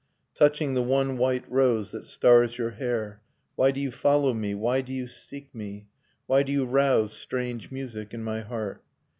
Touching 0.33 0.73
the 0.73 0.81
one 0.81 1.15
white 1.15 1.43
rose 1.47 1.91
that 1.91 2.05
stars 2.05 2.57
your 2.57 2.71
hair. 2.71 3.21
Why 3.55 3.69
do 3.69 3.79
you 3.79 3.91
follow 3.91 4.33
me, 4.33 4.55
why 4.55 4.81
do 4.81 4.91
you 4.91 5.05
seek 5.05 5.53
me. 5.53 5.89
Why 6.25 6.41
do 6.41 6.51
you 6.51 6.65
rouse 6.65 7.13
strange 7.13 7.69
music 7.69 8.11
in 8.11 8.23
my 8.23 8.39
heart? 8.41 8.83